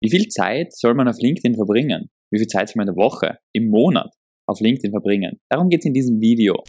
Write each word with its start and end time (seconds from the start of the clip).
Wie 0.00 0.10
viel 0.10 0.28
Zeit 0.28 0.72
soll 0.76 0.94
man 0.94 1.08
auf 1.08 1.18
LinkedIn 1.18 1.56
verbringen? 1.56 2.08
Wie 2.30 2.38
viel 2.38 2.46
Zeit 2.46 2.68
soll 2.68 2.74
man 2.76 2.86
in 2.86 2.94
der 2.94 3.04
Woche, 3.04 3.38
im 3.52 3.68
Monat 3.68 4.14
auf 4.46 4.60
LinkedIn 4.60 4.92
verbringen? 4.92 5.40
Darum 5.50 5.68
geht 5.68 5.80
es 5.80 5.86
in 5.86 5.92
diesem 5.92 6.20
Video. 6.20 6.62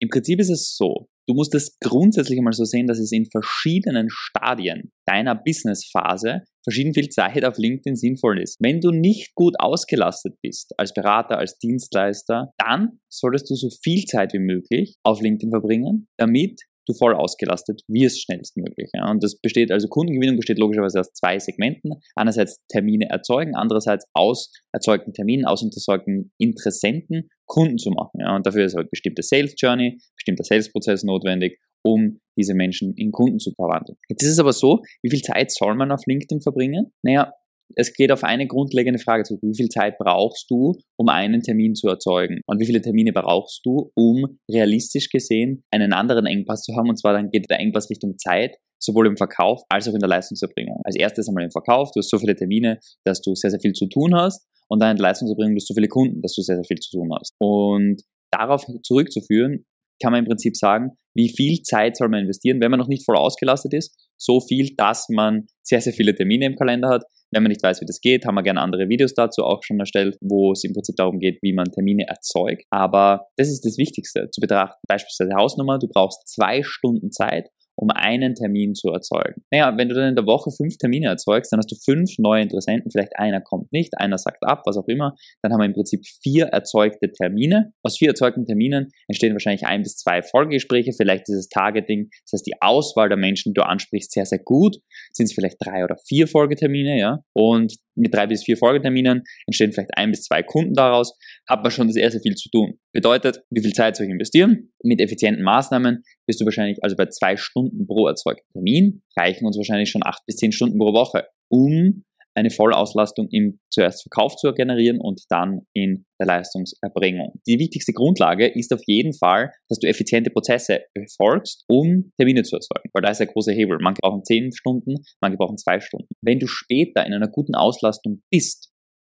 Im 0.00 0.08
Prinzip 0.08 0.40
ist 0.40 0.50
es 0.50 0.74
so, 0.76 1.06
du 1.28 1.34
musst 1.34 1.54
es 1.54 1.78
grundsätzlich 1.78 2.38
einmal 2.38 2.54
so 2.54 2.64
sehen, 2.64 2.88
dass 2.88 2.98
es 2.98 3.12
in 3.12 3.26
verschiedenen 3.30 4.08
Stadien 4.10 4.90
deiner 5.06 5.36
Businessphase 5.36 6.42
verschieden 6.68 6.94
viel 6.94 7.08
Zeit 7.08 7.44
auf 7.44 7.56
LinkedIn 7.56 7.96
sinnvoll 7.96 8.40
ist. 8.40 8.58
Wenn 8.60 8.80
du 8.80 8.90
nicht 8.90 9.34
gut 9.34 9.54
ausgelastet 9.58 10.34
bist, 10.42 10.74
als 10.78 10.92
Berater, 10.92 11.38
als 11.38 11.58
Dienstleister, 11.58 12.52
dann 12.58 13.00
solltest 13.10 13.50
du 13.50 13.54
so 13.54 13.68
viel 13.82 14.04
Zeit 14.04 14.32
wie 14.34 14.38
möglich 14.38 14.96
auf 15.02 15.20
LinkedIn 15.20 15.50
verbringen, 15.50 16.08
damit 16.18 16.60
du 16.88 16.94
voll 16.94 17.14
ausgelastet 17.14 17.82
wirst 17.88 18.22
schnellstmöglich. 18.22 18.90
Ja. 18.94 19.10
Und 19.10 19.22
das 19.22 19.38
besteht, 19.40 19.70
also 19.70 19.88
Kundengewinnung 19.88 20.36
besteht 20.36 20.58
logischerweise 20.58 21.00
aus 21.00 21.12
zwei 21.12 21.38
Segmenten. 21.38 21.92
Einerseits 22.16 22.64
Termine 22.68 23.08
erzeugen, 23.10 23.54
andererseits 23.54 24.06
aus 24.14 24.52
erzeugten 24.72 25.12
Terminen, 25.12 25.44
aus 25.44 25.62
erzeugten 25.62 26.32
Interessenten 26.38 27.28
Kunden 27.46 27.78
zu 27.78 27.90
machen. 27.90 28.20
Ja. 28.20 28.34
Und 28.36 28.46
dafür 28.46 28.64
ist 28.64 28.74
halt 28.74 28.90
bestimmte 28.90 29.22
Sales 29.22 29.54
Journey, 29.58 29.98
bestimmter 30.16 30.44
Sales-Prozess 30.44 31.02
notwendig, 31.02 31.58
um 31.84 32.20
diese 32.38 32.54
Menschen 32.54 32.94
in 32.96 33.10
Kunden 33.10 33.38
zu 33.38 33.52
verwandeln. 33.52 33.98
Jetzt 34.08 34.22
ist 34.22 34.32
es 34.32 34.38
aber 34.38 34.52
so, 34.52 34.82
wie 35.02 35.10
viel 35.10 35.22
Zeit 35.22 35.50
soll 35.50 35.74
man 35.74 35.90
auf 35.90 36.02
LinkedIn 36.06 36.40
verbringen? 36.40 36.92
Naja, 37.02 37.32
es 37.76 37.92
geht 37.92 38.12
auf 38.12 38.24
eine 38.24 38.46
grundlegende 38.46 38.98
Frage 38.98 39.24
zurück. 39.24 39.42
Wie 39.42 39.56
viel 39.56 39.68
Zeit 39.68 39.98
brauchst 39.98 40.50
du, 40.50 40.74
um 40.96 41.08
einen 41.08 41.42
Termin 41.42 41.74
zu 41.74 41.88
erzeugen? 41.88 42.40
Und 42.46 42.60
wie 42.60 42.66
viele 42.66 42.80
Termine 42.80 43.12
brauchst 43.12 43.60
du, 43.64 43.90
um 43.94 44.38
realistisch 44.50 45.10
gesehen 45.10 45.64
einen 45.70 45.92
anderen 45.92 46.26
Engpass 46.26 46.62
zu 46.62 46.74
haben? 46.76 46.88
Und 46.88 46.98
zwar 46.98 47.12
dann 47.12 47.30
geht 47.30 47.50
der 47.50 47.60
Engpass 47.60 47.90
Richtung 47.90 48.16
Zeit, 48.18 48.56
sowohl 48.80 49.06
im 49.06 49.16
Verkauf 49.16 49.62
als 49.68 49.88
auch 49.88 49.94
in 49.94 50.00
der 50.00 50.08
Leistungserbringung. 50.08 50.80
Als 50.84 50.96
erstes 50.96 51.28
einmal 51.28 51.44
im 51.44 51.50
Verkauf. 51.50 51.90
Du 51.92 51.98
hast 51.98 52.10
so 52.10 52.18
viele 52.18 52.36
Termine, 52.36 52.78
dass 53.04 53.20
du 53.20 53.34
sehr, 53.34 53.50
sehr 53.50 53.60
viel 53.60 53.72
zu 53.72 53.86
tun 53.86 54.14
hast. 54.14 54.46
Und 54.68 54.80
dann 54.80 54.92
in 54.92 54.96
der 54.96 55.04
Leistungserbringung, 55.04 55.54
du 55.54 55.60
hast 55.60 55.68
so 55.68 55.74
viele 55.74 55.88
Kunden, 55.88 56.22
dass 56.22 56.34
du 56.34 56.42
sehr, 56.42 56.56
sehr 56.56 56.64
viel 56.64 56.78
zu 56.78 56.98
tun 56.98 57.10
hast. 57.18 57.34
Und 57.38 58.02
darauf 58.30 58.64
zurückzuführen, 58.82 59.64
kann 60.00 60.12
man 60.12 60.20
im 60.20 60.26
Prinzip 60.26 60.56
sagen, 60.56 60.92
wie 61.18 61.28
viel 61.28 61.62
Zeit 61.62 61.96
soll 61.96 62.08
man 62.08 62.20
investieren, 62.20 62.60
wenn 62.60 62.70
man 62.70 62.78
noch 62.78 62.86
nicht 62.86 63.04
voll 63.04 63.16
ausgelastet 63.16 63.74
ist, 63.74 63.92
so 64.16 64.40
viel, 64.40 64.74
dass 64.76 65.08
man 65.08 65.48
sehr, 65.62 65.80
sehr 65.80 65.92
viele 65.92 66.14
Termine 66.14 66.46
im 66.46 66.54
Kalender 66.54 66.88
hat, 66.88 67.02
wenn 67.32 67.42
man 67.42 67.50
nicht 67.50 67.62
weiß, 67.62 67.80
wie 67.80 67.86
das 67.86 68.00
geht, 68.00 68.24
haben 68.24 68.36
wir 68.36 68.42
gerne 68.44 68.60
andere 68.60 68.88
Videos 68.88 69.14
dazu 69.14 69.42
auch 69.42 69.62
schon 69.62 69.80
erstellt, 69.80 70.16
wo 70.20 70.52
es 70.52 70.62
im 70.62 70.72
Prinzip 70.72 70.94
darum 70.96 71.18
geht, 71.18 71.38
wie 71.42 71.52
man 71.52 71.70
Termine 71.72 72.06
erzeugt. 72.06 72.64
Aber 72.70 73.26
das 73.36 73.48
ist 73.48 73.66
das 73.66 73.76
Wichtigste 73.78 74.30
zu 74.30 74.40
betrachten. 74.40 74.78
Beispielsweise 74.88 75.34
Hausnummer, 75.36 75.78
du 75.78 75.88
brauchst 75.88 76.26
zwei 76.28 76.62
Stunden 76.62 77.10
Zeit, 77.10 77.48
um 77.78 77.90
einen 77.90 78.34
Termin 78.34 78.74
zu 78.74 78.88
erzeugen. 78.88 79.42
Naja, 79.52 79.72
wenn 79.76 79.88
du 79.88 79.94
dann 79.94 80.08
in 80.08 80.16
der 80.16 80.26
Woche 80.26 80.50
fünf 80.50 80.76
Termine 80.78 81.06
erzeugst, 81.06 81.52
dann 81.52 81.58
hast 81.58 81.70
du 81.70 81.76
fünf 81.76 82.10
neue 82.18 82.42
Interessenten, 82.42 82.90
vielleicht 82.90 83.16
einer 83.16 83.40
kommt 83.40 83.72
nicht, 83.72 83.96
einer 83.98 84.18
sagt 84.18 84.42
ab, 84.42 84.62
was 84.66 84.76
auch 84.76 84.88
immer, 84.88 85.14
dann 85.42 85.52
haben 85.52 85.60
wir 85.60 85.66
im 85.66 85.74
Prinzip 85.74 86.04
vier 86.22 86.46
erzeugte 86.46 87.12
Termine. 87.12 87.72
Aus 87.84 87.98
vier 87.98 88.08
erzeugten 88.08 88.44
Terminen 88.46 88.88
entstehen 89.06 89.32
wahrscheinlich 89.32 89.64
ein 89.64 89.82
bis 89.82 89.96
zwei 89.96 90.22
Folgegespräche, 90.22 90.92
vielleicht 90.92 91.28
ist 91.28 91.36
es 91.36 91.48
Targeting, 91.48 92.08
das 92.24 92.38
heißt 92.38 92.46
die 92.46 92.60
Auswahl 92.60 93.08
der 93.08 93.18
Menschen, 93.18 93.52
die 93.52 93.60
du 93.60 93.64
ansprichst, 93.64 94.10
sehr, 94.10 94.26
sehr 94.26 94.40
gut, 94.40 94.78
sind 95.12 95.26
es 95.26 95.32
vielleicht 95.32 95.58
drei 95.60 95.84
oder 95.84 95.96
vier 96.08 96.26
Folgetermine, 96.26 96.98
ja, 96.98 97.20
und 97.32 97.76
mit 97.94 98.14
drei 98.14 98.26
bis 98.26 98.44
vier 98.44 98.56
Folgeterminen 98.56 99.22
entstehen 99.46 99.72
vielleicht 99.72 99.96
ein 99.96 100.10
bis 100.10 100.22
zwei 100.22 100.42
Kunden 100.42 100.74
daraus, 100.74 101.16
hat 101.48 101.62
man 101.62 101.70
schon 101.70 101.90
sehr, 101.90 102.10
sehr 102.10 102.20
viel 102.20 102.34
zu 102.34 102.48
tun. 102.50 102.78
Bedeutet, 102.98 103.44
wie 103.50 103.60
viel 103.60 103.72
Zeit 103.74 103.94
soll 103.94 104.06
ich 104.06 104.12
investieren? 104.12 104.72
Mit 104.82 105.00
effizienten 105.00 105.44
Maßnahmen 105.44 106.02
bist 106.26 106.40
du 106.40 106.44
wahrscheinlich, 106.44 106.82
also 106.82 106.96
bei 106.96 107.06
zwei 107.06 107.36
Stunden 107.36 107.86
pro 107.86 108.08
erzeugten 108.08 108.50
Termin, 108.52 109.02
reichen 109.16 109.46
uns 109.46 109.56
wahrscheinlich 109.56 109.88
schon 109.88 110.02
acht 110.04 110.26
bis 110.26 110.34
zehn 110.34 110.50
Stunden 110.50 110.80
pro 110.80 110.92
Woche, 110.92 111.28
um 111.48 112.02
eine 112.34 112.50
Vollauslastung 112.50 113.28
im 113.30 113.60
zuerst 113.72 114.02
Verkauf 114.02 114.34
zu 114.34 114.52
generieren 114.52 114.98
und 115.00 115.20
dann 115.28 115.60
in 115.76 116.06
der 116.20 116.26
Leistungserbringung. 116.26 117.34
Die 117.46 117.60
wichtigste 117.60 117.92
Grundlage 117.92 118.48
ist 118.48 118.72
auf 118.74 118.80
jeden 118.88 119.12
Fall, 119.12 119.52
dass 119.68 119.78
du 119.78 119.86
effiziente 119.86 120.30
Prozesse 120.30 120.80
befolgst, 120.92 121.62
um 121.68 122.10
Termine 122.18 122.42
zu 122.42 122.56
erzeugen, 122.56 122.90
weil 122.92 123.02
da 123.02 123.10
ist 123.10 123.18
der 123.18 123.28
große 123.28 123.52
Hebel. 123.52 123.78
Manche 123.80 124.00
brauchen 124.02 124.24
zehn 124.24 124.50
Stunden, 124.50 124.96
manche 125.20 125.36
brauchen 125.36 125.56
zwei 125.56 125.78
Stunden. 125.78 126.08
Wenn 126.20 126.40
du 126.40 126.48
später 126.48 127.06
in 127.06 127.14
einer 127.14 127.28
guten 127.28 127.54
Auslastung 127.54 128.22
bist, 128.28 128.72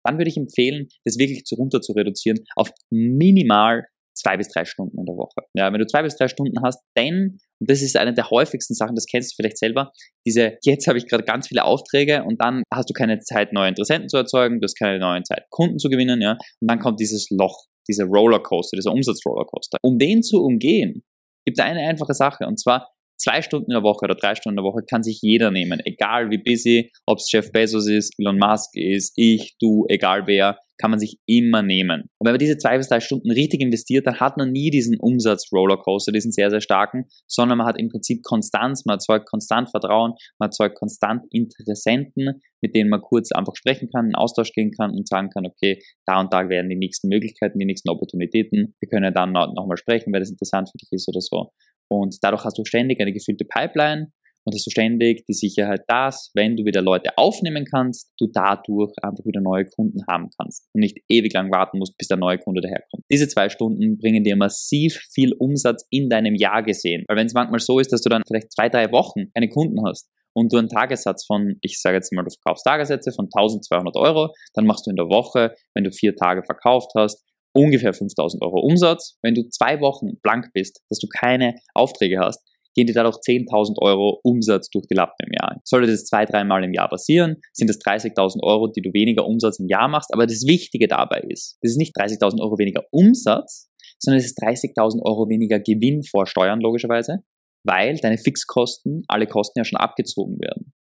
dann 0.04 0.18
würde 0.18 0.30
ich 0.30 0.36
empfehlen, 0.36 0.88
das 1.04 1.18
wirklich 1.18 1.44
runter 1.56 1.80
zu 1.80 1.92
reduzieren 1.92 2.38
auf 2.56 2.70
minimal 2.90 3.84
zwei 4.14 4.36
bis 4.36 4.48
drei 4.48 4.64
Stunden 4.64 4.98
in 4.98 5.06
der 5.06 5.16
Woche. 5.16 5.46
Ja, 5.54 5.72
wenn 5.72 5.78
du 5.78 5.86
zwei 5.86 6.02
bis 6.02 6.16
drei 6.16 6.28
Stunden 6.28 6.62
hast, 6.62 6.80
dann, 6.94 7.38
und 7.60 7.70
das 7.70 7.82
ist 7.82 7.96
eine 7.96 8.12
der 8.12 8.30
häufigsten 8.30 8.74
Sachen, 8.74 8.94
das 8.94 9.06
kennst 9.06 9.32
du 9.32 9.36
vielleicht 9.36 9.58
selber, 9.58 9.92
diese, 10.26 10.58
jetzt 10.64 10.86
habe 10.86 10.98
ich 10.98 11.06
gerade 11.06 11.24
ganz 11.24 11.48
viele 11.48 11.64
Aufträge 11.64 12.24
und 12.24 12.40
dann 12.42 12.62
hast 12.72 12.90
du 12.90 12.94
keine 12.94 13.20
Zeit, 13.20 13.52
neue 13.52 13.68
Interessenten 13.68 14.08
zu 14.08 14.16
erzeugen, 14.16 14.60
du 14.60 14.64
hast 14.64 14.78
keine 14.78 14.98
neue 14.98 15.22
Zeit, 15.22 15.44
Kunden 15.50 15.78
zu 15.78 15.88
gewinnen, 15.88 16.20
ja, 16.20 16.32
und 16.32 16.70
dann 16.70 16.78
kommt 16.80 17.00
dieses 17.00 17.28
Loch, 17.30 17.64
dieser 17.88 18.04
Rollercoaster, 18.04 18.76
dieser 18.76 18.92
Umsatzrollercoaster. 18.92 19.78
Um 19.82 19.98
den 19.98 20.22
zu 20.22 20.42
umgehen, 20.42 21.02
gibt 21.46 21.58
es 21.58 21.64
eine 21.64 21.80
einfache 21.80 22.14
Sache, 22.14 22.46
und 22.46 22.60
zwar 22.60 22.88
zwei 23.20 23.42
Stunden 23.42 23.70
in 23.70 23.75
der 23.75 23.82
Woche 23.82 24.04
oder 24.04 24.14
drei 24.14 24.34
Stunden 24.34 24.58
in 24.58 24.64
der 24.64 24.72
Woche 24.72 24.82
kann 24.88 25.03
sich 25.03 25.20
jeder 25.22 25.50
nehmen, 25.50 25.81
egal 25.84 26.31
wie 26.31 26.38
busy, 26.38 26.91
ob 27.06 27.19
es 27.19 27.31
Jeff 27.31 27.53
Bezos 27.53 27.86
ist, 27.86 28.14
Elon 28.19 28.38
Musk 28.38 28.70
ist, 28.75 29.12
ich, 29.16 29.56
du, 29.60 29.84
egal 29.88 30.26
wer, 30.26 30.58
kann 30.81 30.91
man 30.91 30.98
sich 30.98 31.19
immer 31.26 31.62
nehmen. 31.62 32.04
Und 32.19 32.26
wenn 32.26 32.32
man 32.32 32.38
diese 32.38 32.56
zwei 32.56 32.78
bis 32.78 32.88
drei 32.88 33.00
Stunden 33.00 33.30
richtig 33.30 33.60
investiert, 33.60 34.06
dann 34.06 34.19
hat 34.19 34.38
man 34.38 34.50
nie 34.50 34.70
diesen 34.70 34.98
Umsatz-Rollercoaster, 34.98 36.10
diesen 36.10 36.32
sehr, 36.32 36.48
sehr 36.48 36.62
starken, 36.62 37.04
sondern 37.26 37.59
man 37.59 37.66
hat 37.66 37.78
im 37.78 37.91
Prinzip 37.91 38.22
Konstanz, 38.22 38.86
man 38.86 38.94
erzeugt 38.94 39.28
konstant 39.28 39.70
Vertrauen, 39.70 40.14
man 40.38 40.48
erzeugt 40.48 40.78
konstant 40.78 41.25
Interessenten, 41.30 42.41
mit 42.62 42.75
denen 42.75 42.88
man 42.88 43.03
kurz 43.03 43.30
einfach 43.32 43.54
sprechen 43.56 43.91
kann, 43.94 44.06
in 44.06 44.14
Austausch 44.14 44.53
gehen 44.53 44.70
kann 44.70 44.92
und 44.92 45.06
sagen 45.06 45.28
kann, 45.28 45.47
okay, 45.47 45.82
da 46.06 46.20
und 46.20 46.32
da 46.32 46.48
werden 46.48 46.70
die 46.70 46.76
nächsten 46.76 47.09
Möglichkeiten, 47.09 47.59
die 47.59 47.66
nächsten 47.66 47.91
Opportunitäten. 47.91 48.75
Wir 48.80 48.88
können 48.88 49.04
ja 49.04 49.10
dann 49.10 49.32
nochmal 49.32 49.76
sprechen, 49.76 50.12
wenn 50.14 50.20
das 50.20 50.30
interessant 50.30 50.70
für 50.70 50.78
dich 50.78 50.91
ist 50.92 51.09
oder 51.09 51.20
so. 51.20 51.53
Und 51.90 52.16
dadurch 52.22 52.44
hast 52.44 52.58
du 52.58 52.64
ständig 52.64 53.00
eine 53.00 53.12
gefüllte 53.12 53.44
Pipeline 53.44 54.12
und 54.44 54.54
hast 54.54 54.66
du 54.66 54.70
ständig 54.70 55.24
die 55.26 55.34
Sicherheit, 55.34 55.82
dass, 55.88 56.30
wenn 56.34 56.56
du 56.56 56.64
wieder 56.64 56.80
Leute 56.80 57.10
aufnehmen 57.16 57.64
kannst, 57.64 58.10
du 58.18 58.26
dadurch 58.32 58.92
einfach 59.02 59.24
wieder 59.24 59.40
neue 59.40 59.66
Kunden 59.66 60.00
haben 60.08 60.30
kannst 60.38 60.68
und 60.72 60.80
nicht 60.80 60.98
ewig 61.08 61.32
lang 61.34 61.50
warten 61.50 61.78
musst, 61.78 61.98
bis 61.98 62.08
der 62.08 62.16
neue 62.16 62.38
Kunde 62.38 62.60
daherkommt. 62.60 63.04
Diese 63.10 63.28
zwei 63.28 63.48
Stunden 63.48 63.98
bringen 63.98 64.24
dir 64.24 64.36
massiv 64.36 65.00
viel 65.12 65.34
Umsatz 65.34 65.84
in 65.90 66.08
deinem 66.08 66.34
Jahr 66.34 66.62
gesehen. 66.62 67.04
Weil 67.08 67.18
wenn 67.18 67.26
es 67.26 67.34
manchmal 67.34 67.60
so 67.60 67.78
ist, 67.78 67.92
dass 67.92 68.02
du 68.02 68.08
dann 68.08 68.22
vielleicht 68.26 68.52
zwei, 68.52 68.68
drei 68.68 68.90
Wochen 68.92 69.30
keine 69.34 69.48
Kunden 69.48 69.84
hast, 69.86 70.08
und 70.32 70.52
du 70.52 70.58
einen 70.58 70.68
Tagessatz 70.68 71.26
von, 71.26 71.56
ich 71.60 71.80
sage 71.80 71.96
jetzt 71.96 72.12
mal, 72.12 72.22
du 72.22 72.30
verkaufst 72.30 72.64
Tagessätze 72.64 73.12
von 73.12 73.26
1200 73.26 73.96
Euro, 73.96 74.32
dann 74.54 74.66
machst 74.66 74.86
du 74.86 74.90
in 74.90 74.96
der 74.96 75.06
Woche, 75.06 75.54
wenn 75.74 75.84
du 75.84 75.90
vier 75.90 76.14
Tage 76.14 76.42
verkauft 76.44 76.92
hast, 76.96 77.24
ungefähr 77.52 77.92
5000 77.92 78.42
Euro 78.42 78.60
Umsatz. 78.60 79.18
Wenn 79.22 79.34
du 79.34 79.48
zwei 79.48 79.80
Wochen 79.80 80.18
blank 80.22 80.50
bist, 80.52 80.80
dass 80.88 80.98
du 80.98 81.06
keine 81.08 81.56
Aufträge 81.74 82.18
hast, 82.20 82.40
gehen 82.74 82.86
dir 82.86 82.94
dadurch 82.94 83.16
10.000 83.16 83.78
Euro 83.82 84.20
Umsatz 84.22 84.70
durch 84.70 84.86
die 84.86 84.94
Lappen 84.94 85.26
im 85.26 85.32
Jahr. 85.32 85.60
Sollte 85.64 85.90
das 85.90 86.04
zwei, 86.04 86.24
dreimal 86.24 86.62
im 86.64 86.72
Jahr 86.72 86.88
passieren, 86.88 87.36
sind 87.52 87.68
das 87.68 87.78
30.000 87.78 88.42
Euro, 88.42 88.68
die 88.68 88.80
du 88.80 88.92
weniger 88.92 89.26
Umsatz 89.26 89.58
im 89.58 89.66
Jahr 89.66 89.88
machst. 89.88 90.12
Aber 90.12 90.26
das 90.26 90.46
Wichtige 90.46 90.86
dabei 90.86 91.20
ist, 91.28 91.58
das 91.62 91.72
ist 91.72 91.78
nicht 91.78 91.96
30.000 91.96 92.40
Euro 92.40 92.58
weniger 92.58 92.84
Umsatz, 92.90 93.70
sondern 93.98 94.20
es 94.20 94.26
ist 94.26 94.38
30.000 94.42 95.02
Euro 95.02 95.28
weniger 95.28 95.58
Gewinn 95.58 96.02
vor 96.02 96.26
Steuern 96.26 96.60
logischerweise, 96.60 97.24
weil 97.64 97.96
deine 97.96 98.18
Fixkosten, 98.18 99.04
alle 99.08 99.26
Kosten 99.26 99.58
ja 99.58 99.64
schon 99.64 99.78
abgezogen 99.78 100.38
werden. 100.40 100.72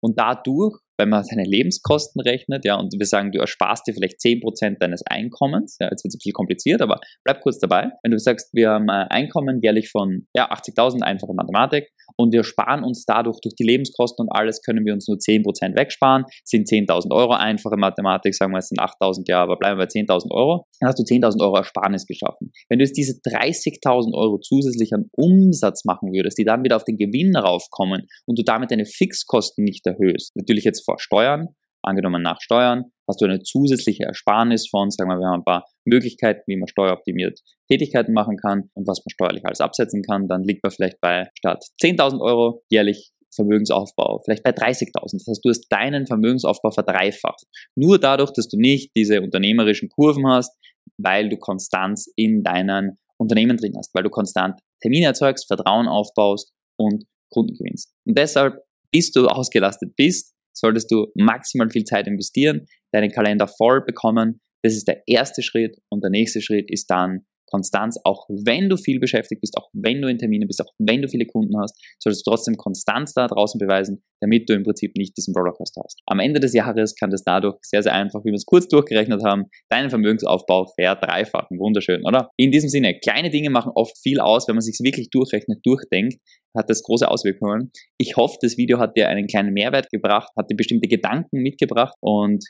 Und 0.00 0.18
dadurch 0.18 0.78
wenn 1.00 1.08
man 1.08 1.24
seine 1.24 1.44
Lebenskosten 1.44 2.20
rechnet, 2.20 2.64
ja, 2.64 2.76
und 2.76 2.92
wir 2.96 3.06
sagen, 3.06 3.32
du 3.32 3.40
ersparst 3.40 3.86
dir 3.86 3.94
vielleicht 3.94 4.20
10% 4.20 4.78
deines 4.78 5.02
Einkommens, 5.06 5.78
ja, 5.80 5.88
jetzt 5.90 6.04
wird 6.04 6.10
es 6.10 6.16
ein 6.16 6.18
bisschen 6.18 6.32
kompliziert, 6.34 6.82
aber 6.82 7.00
bleib 7.24 7.40
kurz 7.40 7.58
dabei. 7.58 7.90
Wenn 8.02 8.12
du 8.12 8.18
sagst, 8.18 8.50
wir 8.52 8.70
haben 8.70 8.90
ein 8.90 9.08
Einkommen 9.08 9.60
jährlich 9.62 9.90
von 9.90 10.26
ja, 10.36 10.50
80.000, 10.52 11.02
einfache 11.02 11.32
Mathematik, 11.34 11.88
und 12.16 12.32
wir 12.32 12.44
sparen 12.44 12.84
uns 12.84 13.04
dadurch 13.06 13.40
durch 13.40 13.54
die 13.54 13.64
Lebenskosten 13.64 14.26
und 14.26 14.32
alles, 14.32 14.62
können 14.62 14.84
wir 14.84 14.92
uns 14.92 15.08
nur 15.08 15.16
10% 15.16 15.76
wegsparen, 15.76 16.24
sind 16.44 16.68
10.000 16.68 17.12
Euro, 17.12 17.32
einfache 17.32 17.76
Mathematik, 17.76 18.34
sagen 18.34 18.52
wir, 18.52 18.58
es 18.58 18.68
sind 18.68 18.80
8.000, 18.80 19.22
ja, 19.26 19.42
aber 19.42 19.56
bleiben 19.56 19.78
wir 19.78 19.86
bei 19.86 19.90
10.000 19.90 20.30
Euro, 20.30 20.66
dann 20.80 20.88
hast 20.88 20.98
du 20.98 21.02
10.000 21.02 21.40
Euro 21.42 21.56
Ersparnis 21.56 22.06
geschaffen. 22.06 22.52
Wenn 22.68 22.78
du 22.78 22.84
jetzt 22.84 22.96
diese 22.96 23.12
30.000 23.20 24.14
Euro 24.14 24.38
zusätzlich 24.38 24.92
an 24.92 25.06
Umsatz 25.16 25.84
machen 25.84 26.12
würdest, 26.12 26.38
die 26.38 26.44
dann 26.44 26.64
wieder 26.64 26.76
auf 26.76 26.84
den 26.84 26.96
Gewinn 26.96 27.34
raufkommen 27.36 28.06
und 28.26 28.38
du 28.38 28.42
damit 28.42 28.70
deine 28.70 28.86
Fixkosten 28.86 29.64
nicht 29.64 29.86
erhöhst, 29.86 30.32
natürlich 30.36 30.64
jetzt 30.64 30.84
vor 30.90 30.98
Steuern, 30.98 31.48
angenommen 31.82 32.22
nach 32.22 32.40
Steuern, 32.40 32.84
hast 33.08 33.20
du 33.20 33.26
eine 33.26 33.40
zusätzliche 33.40 34.04
Ersparnis 34.04 34.68
von, 34.68 34.90
sagen 34.90 35.10
wir, 35.10 35.18
wir 35.18 35.28
haben 35.28 35.40
ein 35.40 35.44
paar 35.44 35.64
Möglichkeiten, 35.84 36.42
wie 36.46 36.56
man 36.56 36.68
steueroptimiert 36.68 37.40
Tätigkeiten 37.70 38.12
machen 38.12 38.36
kann 38.36 38.70
und 38.74 38.86
was 38.86 39.00
man 39.04 39.10
steuerlich 39.10 39.44
alles 39.46 39.60
absetzen 39.60 40.02
kann, 40.02 40.28
dann 40.28 40.42
liegt 40.42 40.62
man 40.62 40.72
vielleicht 40.72 41.00
bei 41.00 41.28
statt 41.38 41.64
10.000 41.82 42.20
Euro 42.20 42.62
jährlich 42.70 43.12
Vermögensaufbau, 43.32 44.20
vielleicht 44.24 44.42
bei 44.42 44.50
30.000. 44.50 44.90
Das 44.92 45.26
heißt, 45.28 45.44
du 45.44 45.50
hast 45.50 45.68
deinen 45.68 46.06
Vermögensaufbau 46.06 46.72
verdreifacht. 46.72 47.44
Nur 47.76 47.98
dadurch, 47.98 48.32
dass 48.32 48.48
du 48.48 48.58
nicht 48.58 48.90
diese 48.96 49.22
unternehmerischen 49.22 49.88
Kurven 49.88 50.26
hast, 50.26 50.52
weil 50.98 51.28
du 51.28 51.36
Konstanz 51.36 52.10
in 52.16 52.42
deinen 52.42 52.98
Unternehmen 53.18 53.56
drin 53.56 53.74
hast, 53.76 53.94
weil 53.94 54.02
du 54.02 54.10
konstant 54.10 54.58
Termine 54.82 55.06
erzeugst, 55.06 55.46
Vertrauen 55.46 55.86
aufbaust 55.86 56.52
und 56.76 57.04
Kunden 57.32 57.54
gewinnst. 57.54 57.92
Und 58.04 58.18
deshalb, 58.18 58.54
bis 58.90 59.12
du 59.12 59.28
ausgelastet 59.28 59.94
bist, 59.94 60.34
solltest 60.52 60.90
du 60.90 61.06
maximal 61.14 61.70
viel 61.70 61.84
Zeit 61.84 62.06
investieren, 62.06 62.66
deinen 62.92 63.10
Kalender 63.10 63.48
voll 63.48 63.82
bekommen. 63.84 64.40
Das 64.62 64.74
ist 64.74 64.88
der 64.88 65.02
erste 65.06 65.42
Schritt 65.42 65.78
und 65.88 66.02
der 66.02 66.10
nächste 66.10 66.42
Schritt 66.42 66.70
ist 66.70 66.90
dann 66.90 67.26
Konstanz, 67.50 67.98
auch 68.04 68.26
wenn 68.28 68.68
du 68.68 68.76
viel 68.76 69.00
beschäftigt 69.00 69.40
bist, 69.40 69.56
auch 69.56 69.68
wenn 69.72 70.00
du 70.00 70.08
in 70.08 70.18
Terminen 70.18 70.46
bist, 70.46 70.60
auch 70.62 70.72
wenn 70.78 71.02
du 71.02 71.08
viele 71.08 71.26
Kunden 71.26 71.58
hast, 71.58 71.76
solltest 71.98 72.26
du 72.26 72.30
trotzdem 72.30 72.56
Konstanz 72.56 73.12
da 73.12 73.26
draußen 73.26 73.58
beweisen, 73.58 74.02
damit 74.20 74.48
du 74.48 74.54
im 74.54 74.62
Prinzip 74.62 74.96
nicht 74.96 75.16
diesen 75.16 75.34
Rollercoaster 75.34 75.82
hast. 75.84 76.00
Am 76.06 76.20
Ende 76.20 76.40
des 76.40 76.54
Jahres 76.54 76.94
kann 76.94 77.10
das 77.10 77.24
dadurch 77.24 77.56
sehr, 77.62 77.82
sehr 77.82 77.94
einfach, 77.94 78.20
wie 78.24 78.30
wir 78.30 78.34
es 78.34 78.46
kurz 78.46 78.68
durchgerechnet 78.68 79.22
haben, 79.24 79.44
deinen 79.68 79.90
Vermögensaufbau 79.90 80.66
verdreifachen. 80.78 81.58
Wunderschön, 81.58 82.04
oder? 82.06 82.30
In 82.36 82.50
diesem 82.50 82.68
Sinne, 82.68 82.98
kleine 82.98 83.30
Dinge 83.30 83.50
machen 83.50 83.72
oft 83.74 83.98
viel 83.98 84.20
aus, 84.20 84.48
wenn 84.48 84.54
man 84.54 84.62
sich 84.62 84.78
wirklich 84.82 85.10
durchrechnet, 85.10 85.60
durchdenkt, 85.64 86.18
hat 86.56 86.70
das 86.70 86.82
große 86.82 87.08
Auswirkungen. 87.08 87.70
Ich 87.98 88.16
hoffe, 88.16 88.38
das 88.40 88.56
Video 88.56 88.78
hat 88.78 88.96
dir 88.96 89.08
einen 89.08 89.26
kleinen 89.26 89.52
Mehrwert 89.52 89.90
gebracht, 89.90 90.30
hat 90.36 90.50
dir 90.50 90.56
bestimmte 90.56 90.88
Gedanken 90.88 91.42
mitgebracht 91.42 91.94
und 92.00 92.44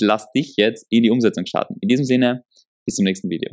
lass 0.00 0.30
dich 0.32 0.54
jetzt 0.56 0.86
in 0.90 1.02
die 1.02 1.10
Umsetzung 1.10 1.46
starten. 1.46 1.76
In 1.80 1.88
diesem 1.88 2.04
Sinne, 2.04 2.44
bis 2.86 2.96
zum 2.96 3.04
nächsten 3.04 3.30
Video. 3.30 3.52